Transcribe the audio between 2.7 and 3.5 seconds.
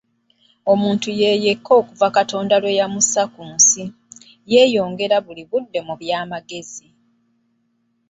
yamussa ku